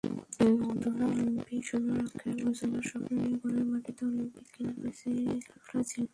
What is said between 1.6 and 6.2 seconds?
সোনার আক্ষেপ ঘোচানোর স্বপ্ন নিয়ে ঘরের মাটিতে অলিম্পিকে নেমেছে ব্রাজিল।